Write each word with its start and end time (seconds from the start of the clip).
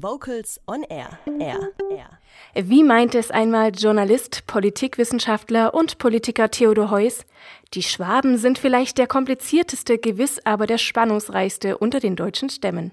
Vocals 0.00 0.60
on 0.66 0.84
Air. 0.84 1.18
Air. 1.40 1.70
Air. 1.90 2.18
Wie 2.54 2.84
meinte 2.84 3.18
es 3.18 3.32
einmal 3.32 3.72
Journalist, 3.74 4.46
Politikwissenschaftler 4.46 5.74
und 5.74 5.98
Politiker 5.98 6.50
Theodor 6.50 6.90
Heuss? 6.90 7.24
Die 7.74 7.82
Schwaben 7.82 8.38
sind 8.38 8.58
vielleicht 8.58 8.98
der 8.98 9.08
komplizierteste, 9.08 9.98
gewiss 9.98 10.40
aber 10.44 10.66
der 10.68 10.78
spannungsreichste 10.78 11.78
unter 11.78 11.98
den 11.98 12.14
deutschen 12.14 12.48
Stämmen. 12.48 12.92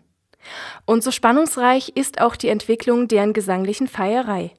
Und 0.85 1.03
so 1.03 1.11
spannungsreich 1.11 1.89
ist 1.89 2.21
auch 2.21 2.35
die 2.35 2.49
Entwicklung 2.49 3.07
deren 3.07 3.33
gesanglichen 3.33 3.87
Feierei. 3.87 4.51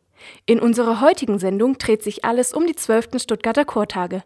In 0.44 0.60
unserer 0.60 1.00
heutigen 1.00 1.40
Sendung 1.40 1.78
dreht 1.78 2.04
sich 2.04 2.24
alles 2.24 2.52
um 2.52 2.66
die 2.66 2.76
zwölften 2.76 3.18
Stuttgarter 3.18 3.64
Chortage. 3.64 4.22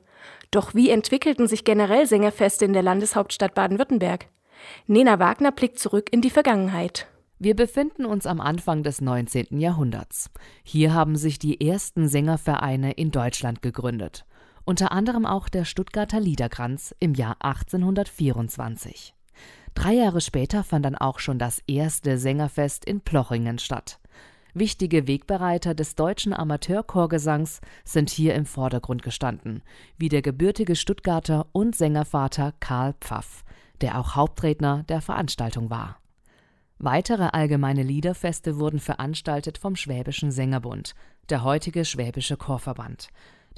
Doch 0.50 0.74
wie 0.74 0.90
entwickelten 0.90 1.46
sich 1.46 1.64
generell 1.64 2.06
Sängerfeste 2.06 2.66
in 2.66 2.74
der 2.74 2.82
Landeshauptstadt 2.82 3.54
Baden-Württemberg? 3.54 4.26
Nena 4.86 5.18
Wagner 5.18 5.52
blickt 5.52 5.78
zurück 5.78 6.08
in 6.10 6.20
die 6.20 6.30
Vergangenheit. 6.30 7.06
Wir 7.42 7.56
befinden 7.56 8.04
uns 8.04 8.26
am 8.26 8.38
Anfang 8.38 8.82
des 8.82 9.00
19. 9.00 9.58
Jahrhunderts. 9.58 10.30
Hier 10.62 10.92
haben 10.92 11.16
sich 11.16 11.38
die 11.38 11.66
ersten 11.66 12.06
Sängervereine 12.06 12.92
in 12.92 13.12
Deutschland 13.12 13.62
gegründet. 13.62 14.26
Unter 14.66 14.92
anderem 14.92 15.24
auch 15.24 15.48
der 15.48 15.64
Stuttgarter 15.64 16.20
Liederkranz 16.20 16.94
im 17.00 17.14
Jahr 17.14 17.36
1824. 17.40 19.14
Drei 19.72 19.94
Jahre 19.94 20.20
später 20.20 20.62
fand 20.62 20.84
dann 20.84 20.96
auch 20.96 21.18
schon 21.18 21.38
das 21.38 21.62
erste 21.66 22.18
Sängerfest 22.18 22.84
in 22.84 23.00
Plochingen 23.00 23.58
statt. 23.58 24.00
Wichtige 24.52 25.06
Wegbereiter 25.06 25.74
des 25.74 25.94
deutschen 25.94 26.34
Amateurchorgesangs 26.34 27.62
sind 27.84 28.10
hier 28.10 28.34
im 28.34 28.44
Vordergrund 28.44 29.02
gestanden, 29.02 29.62
wie 29.96 30.10
der 30.10 30.20
gebürtige 30.20 30.76
Stuttgarter 30.76 31.46
und 31.52 31.74
Sängervater 31.74 32.52
Karl 32.60 32.92
Pfaff, 33.00 33.44
der 33.80 33.98
auch 33.98 34.14
Hauptredner 34.14 34.84
der 34.90 35.00
Veranstaltung 35.00 35.70
war. 35.70 36.00
Weitere 36.82 37.28
allgemeine 37.32 37.82
Liederfeste 37.82 38.58
wurden 38.58 38.80
veranstaltet 38.80 39.58
vom 39.58 39.76
Schwäbischen 39.76 40.32
Sängerbund, 40.32 40.94
der 41.28 41.44
heutige 41.44 41.84
Schwäbische 41.84 42.38
Chorverband. 42.38 43.08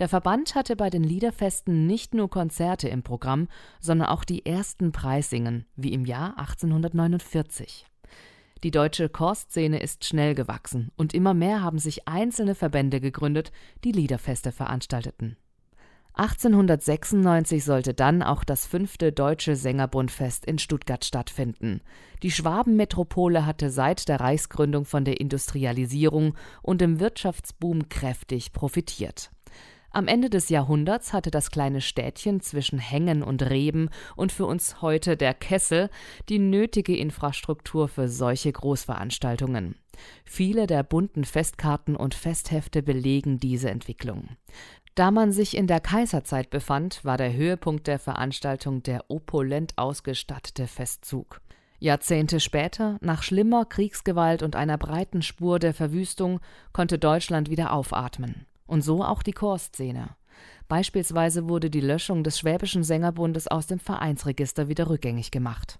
Der 0.00 0.08
Verband 0.08 0.56
hatte 0.56 0.74
bei 0.74 0.90
den 0.90 1.04
Liederfesten 1.04 1.86
nicht 1.86 2.14
nur 2.14 2.28
Konzerte 2.28 2.88
im 2.88 3.04
Programm, 3.04 3.46
sondern 3.78 4.08
auch 4.08 4.24
die 4.24 4.44
ersten 4.44 4.90
Preissingen, 4.90 5.66
wie 5.76 5.92
im 5.92 6.04
Jahr 6.04 6.36
1849. 6.36 7.86
Die 8.64 8.72
deutsche 8.72 9.08
Chorszene 9.08 9.80
ist 9.80 10.04
schnell 10.04 10.34
gewachsen 10.34 10.90
und 10.96 11.14
immer 11.14 11.32
mehr 11.32 11.62
haben 11.62 11.78
sich 11.78 12.08
einzelne 12.08 12.56
Verbände 12.56 13.00
gegründet, 13.00 13.52
die 13.84 13.92
Liederfeste 13.92 14.50
veranstalteten. 14.50 15.36
1896 16.14 17.64
sollte 17.64 17.94
dann 17.94 18.22
auch 18.22 18.44
das 18.44 18.66
fünfte 18.66 19.12
Deutsche 19.12 19.56
Sängerbundfest 19.56 20.44
in 20.44 20.58
Stuttgart 20.58 21.04
stattfinden. 21.04 21.80
Die 22.22 22.30
Schwabenmetropole 22.30 23.46
hatte 23.46 23.70
seit 23.70 24.08
der 24.08 24.20
Reichsgründung 24.20 24.84
von 24.84 25.04
der 25.06 25.20
Industrialisierung 25.20 26.34
und 26.60 26.82
dem 26.82 27.00
Wirtschaftsboom 27.00 27.88
kräftig 27.88 28.52
profitiert. 28.52 29.30
Am 29.94 30.08
Ende 30.08 30.30
des 30.30 30.48
Jahrhunderts 30.48 31.12
hatte 31.12 31.30
das 31.30 31.50
kleine 31.50 31.82
Städtchen 31.82 32.40
zwischen 32.40 32.78
Hängen 32.78 33.22
und 33.22 33.42
Reben 33.42 33.90
und 34.16 34.32
für 34.32 34.46
uns 34.46 34.80
heute 34.80 35.18
der 35.18 35.34
Kessel 35.34 35.90
die 36.30 36.38
nötige 36.38 36.96
Infrastruktur 36.96 37.88
für 37.88 38.08
solche 38.08 38.50
Großveranstaltungen. 38.50 39.76
Viele 40.24 40.66
der 40.66 40.82
bunten 40.82 41.24
Festkarten 41.24 41.94
und 41.94 42.14
Festhefte 42.14 42.82
belegen 42.82 43.38
diese 43.38 43.68
Entwicklung. 43.68 44.30
Da 44.94 45.10
man 45.10 45.32
sich 45.32 45.56
in 45.56 45.66
der 45.66 45.80
Kaiserzeit 45.80 46.50
befand, 46.50 47.02
war 47.02 47.16
der 47.16 47.32
Höhepunkt 47.32 47.86
der 47.86 47.98
Veranstaltung 47.98 48.82
der 48.82 49.04
opulent 49.08 49.72
ausgestattete 49.78 50.66
Festzug. 50.66 51.40
Jahrzehnte 51.78 52.40
später, 52.40 52.98
nach 53.00 53.22
schlimmer 53.22 53.64
Kriegsgewalt 53.64 54.42
und 54.42 54.54
einer 54.54 54.76
breiten 54.76 55.22
Spur 55.22 55.58
der 55.58 55.72
Verwüstung, 55.72 56.40
konnte 56.72 56.98
Deutschland 56.98 57.48
wieder 57.48 57.72
aufatmen. 57.72 58.46
Und 58.66 58.82
so 58.82 59.02
auch 59.02 59.22
die 59.22 59.32
Chorszene. 59.32 60.10
Beispielsweise 60.68 61.48
wurde 61.48 61.70
die 61.70 61.80
Löschung 61.80 62.22
des 62.22 62.38
Schwäbischen 62.38 62.84
Sängerbundes 62.84 63.48
aus 63.48 63.66
dem 63.66 63.78
Vereinsregister 63.78 64.68
wieder 64.68 64.90
rückgängig 64.90 65.30
gemacht. 65.30 65.78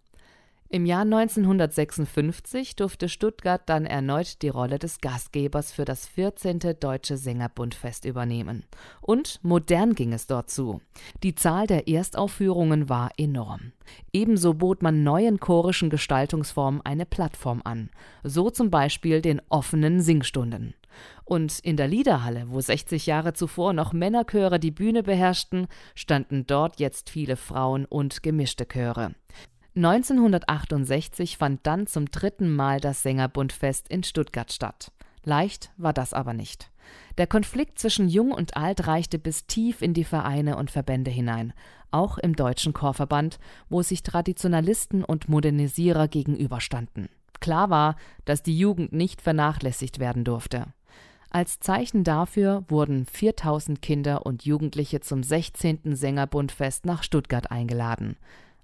Im 0.75 0.87
Jahr 0.87 1.03
1956 1.03 2.77
durfte 2.77 3.10
Stuttgart 3.10 3.60
dann 3.66 3.84
erneut 3.84 4.41
die 4.41 4.49
Rolle 4.49 4.78
des 4.78 5.03
Gastgebers 5.03 5.71
für 5.71 5.84
das 5.84 6.06
14. 6.06 6.60
Deutsche 6.81 7.19
Sängerbundfest 7.19 8.06
übernehmen. 8.06 8.65
Und 9.03 9.38
modern 9.43 9.94
ging 9.94 10.15
es 10.15 10.27
dort 10.27 10.49
zu. 10.49 10.81
Die 11.22 11.34
Zahl 11.34 11.66
der 11.66 11.88
Erstaufführungen 11.88 12.88
war 12.88 13.10
enorm. 13.19 13.72
Ebenso 14.15 14.55
bot 14.55 14.83
man 14.83 15.03
neuen 15.03 15.41
chorischen 15.41 15.91
Gestaltungsformen 15.91 16.81
eine 16.87 17.04
Plattform 17.04 17.60
an, 17.65 17.91
so 18.25 18.49
zum 18.49 18.71
Beispiel 18.71 19.21
den 19.21 19.43
offenen 19.50 20.00
Singstunden. 20.00 20.72
Und 21.25 21.59
in 21.59 21.77
der 21.77 21.89
Liederhalle, 21.89 22.44
wo 22.47 22.62
60 22.62 23.04
Jahre 23.04 23.34
zuvor 23.34 23.75
noch 23.75 23.93
Männerchöre 23.93 24.59
die 24.59 24.71
Bühne 24.71 25.03
beherrschten, 25.03 25.66
standen 25.94 26.47
dort 26.47 26.81
jetzt 26.81 27.10
viele 27.10 27.37
Frauen 27.37 27.84
und 27.84 28.22
gemischte 28.22 28.66
Chöre. 28.66 29.15
1968 29.75 31.38
fand 31.38 31.66
dann 31.66 31.87
zum 31.87 32.10
dritten 32.10 32.55
Mal 32.55 32.81
das 32.81 33.03
Sängerbundfest 33.03 33.88
in 33.88 34.03
Stuttgart 34.03 34.53
statt. 34.53 34.93
Leicht 35.25 35.72
war 35.77 35.93
das 35.93 36.12
aber 36.12 36.34
nicht. 36.34 36.71
Der 37.19 37.27
Konflikt 37.27 37.78
zwischen 37.78 38.09
Jung 38.09 38.33
und 38.33 38.56
Alt 38.56 38.87
reichte 38.87 39.19
bis 39.19 39.47
tief 39.47 39.83
in 39.83 39.94
die 39.94 40.05
Vereine 40.05 40.56
und 40.56 40.71
Verbände 40.71 41.10
hinein, 41.10 41.53
auch 41.91 42.19
im 42.19 42.34
Deutschen 42.34 42.72
Chorverband, 42.72 43.38
wo 43.69 43.83
sich 43.83 44.03
Traditionalisten 44.03 45.05
und 45.05 45.28
Modernisierer 45.28 46.09
gegenüberstanden. 46.09 47.09
Klar 47.41 47.71
war, 47.71 47.97
dass 48.25 48.43
die 48.43 48.59
Jugend 48.59 48.93
nicht 48.93 49.21
vernachlässigt 49.21 49.99
werden 49.99 50.25
durfte. 50.25 50.66
Als 51.31 51.60
Zeichen 51.60 52.04
dafür 52.04 52.65
wurden 52.69 53.06
4000 53.06 53.81
Kinder 53.81 54.27
und 54.27 54.44
Jugendliche 54.44 55.00
zum 55.00 55.22
16. 55.22 55.97
Sängerbundfest 55.97 56.84
nach 56.84 57.03
Stuttgart 57.03 57.50
eingeladen. 57.50 58.16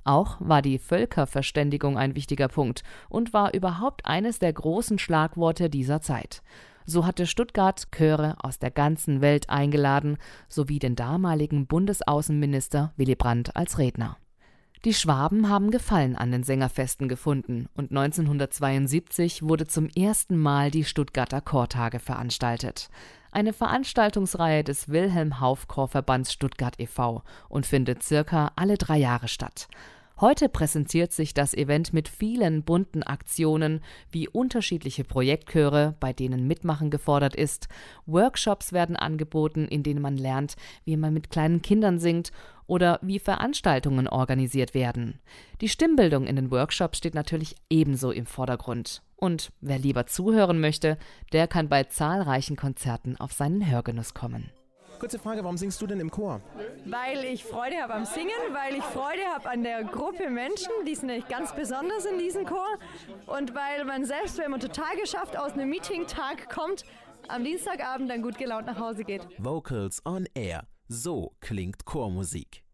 Auch 0.09 0.39
war 0.41 0.63
die 0.63 0.79
Völkerverständigung 0.79 1.99
ein 1.99 2.15
wichtiger 2.15 2.49
Punkt 2.49 2.83
und 3.11 3.35
war 3.35 3.53
überhaupt 3.53 4.07
eines 4.07 4.39
der 4.39 4.55
großen 4.55 4.99
Schlagworte 4.99 5.69
dieser 5.69 6.01
Zeit. 6.01 6.41
So 6.87 7.05
hatte 7.05 7.27
Stuttgart 7.27 7.93
Chöre 7.93 8.35
aus 8.41 8.59
der 8.59 8.71
ganzen 8.71 9.21
Welt 9.21 9.51
eingeladen, 9.51 10.17
sowie 10.49 10.79
den 10.79 10.97
damaligen 10.97 11.67
Bundesaußenminister 11.67 12.95
Willy 12.97 13.17
Brandt 13.17 13.55
als 13.55 13.77
Redner. 13.77 14.17
Die 14.87 14.95
Schwaben 14.95 15.51
haben 15.51 15.71
Gefallen 15.71 16.17
an 16.17 16.33
den 16.33 16.43
Sängerfesten 16.43 17.09
gefunden 17.09 17.69
und 17.75 17.91
1972 17.91 19.43
wurde 19.43 19.67
zum 19.67 19.89
ersten 19.89 20.39
Mal 20.39 20.71
die 20.71 20.85
Stuttgarter 20.85 21.43
Chortage 21.43 21.99
veranstaltet. 21.99 22.89
Eine 23.31 23.53
Veranstaltungsreihe 23.53 24.65
des 24.65 24.89
Wilhelm 24.89 25.39
Hauff 25.41 25.69
Chorverbands 25.69 26.33
Stuttgart 26.33 26.81
e.V. 26.81 27.23
und 27.51 27.67
findet 27.67 28.03
circa 28.03 28.53
alle 28.57 28.79
drei 28.79 28.97
Jahre 28.97 29.29
statt. 29.29 29.69
Heute 30.21 30.49
präsentiert 30.49 31.13
sich 31.13 31.33
das 31.33 31.55
Event 31.55 31.93
mit 31.93 32.09
vielen 32.09 32.65
bunten 32.65 33.05
Aktionen 33.05 33.81
wie 34.11 34.27
unterschiedliche 34.27 35.05
Projektchöre, 35.05 35.95
bei 36.01 36.13
denen 36.13 36.49
Mitmachen 36.49 36.91
gefordert 36.91 37.37
ist, 37.37 37.69
Workshops 38.05 38.73
werden 38.73 38.97
angeboten, 38.97 39.69
in 39.69 39.85
denen 39.85 40.03
man 40.03 40.17
lernt, 40.17 40.57
wie 40.85 40.97
man 40.97 41.15
mit 41.15 41.31
kleinen 41.31 41.63
Kindern 41.63 42.01
singt 42.01 42.33
oder 42.67 42.99
wie 43.01 43.21
Veranstaltungen 43.21 44.09
organisiert 44.09 44.75
werden. 44.75 45.21
Die 45.61 45.69
Stimmbildung 45.69 46.27
in 46.27 46.35
den 46.35 46.51
Workshops 46.51 46.99
steht 46.99 47.15
natürlich 47.15 47.55
ebenso 47.71 48.11
im 48.11 48.27
Vordergrund. 48.27 49.03
Und 49.15 49.53
wer 49.61 49.79
lieber 49.79 50.07
zuhören 50.07 50.61
möchte, 50.61 50.99
der 51.33 51.47
kann 51.47 51.69
bei 51.69 51.85
zahlreichen 51.85 52.57
Konzerten 52.57 53.17
auf 53.21 53.33
seinen 53.33 53.71
Hörgenuss 53.71 54.15
kommen. 54.15 54.51
Kurze 54.99 55.19
Frage, 55.21 55.45
warum 55.45 55.57
singst 55.57 55.81
du 55.81 55.87
denn 55.87 56.01
im 56.01 56.11
Chor? 56.11 56.41
Weil 56.85 57.25
ich 57.25 57.45
Freude 57.45 57.77
habe 57.77 57.95
am 57.95 58.05
Singen, 58.05 58.31
weil 58.53 58.75
ich 58.75 58.83
Freude 58.83 59.23
habe 59.33 59.49
an 59.49 59.63
der 59.63 59.85
Gruppe 59.85 60.29
Menschen, 60.29 60.73
die 60.87 60.95
sind 60.95 61.07
nämlich 61.07 61.29
ganz 61.29 61.55
besonders 61.55 62.05
in 62.05 62.19
diesem 62.19 62.45
Chor 62.45 62.67
und 63.27 63.55
weil 63.55 63.85
man 63.85 64.05
selbst, 64.05 64.39
wenn 64.39 64.51
man 64.51 64.61
total 64.61 64.97
geschafft 64.97 65.37
aus 65.37 65.53
einem 65.53 65.71
Meeting-Tag 65.71 66.51
kommt, 66.51 66.85
am 67.29 67.45
Dienstagabend 67.45 68.11
dann 68.11 68.23
gut 68.23 68.39
gelaunt 68.39 68.67
nach 68.67 68.79
Hause 68.79 69.05
geht. 69.05 69.27
Vocals 69.39 70.05
on 70.05 70.27
Air. 70.35 70.65
So 70.89 71.33
klingt 71.41 71.85
Chormusik. 71.85 72.65